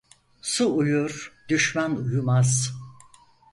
Su 0.51 0.75
uyur, 0.77 1.33
düşman 1.49 1.95
uyumaz. 1.95 2.73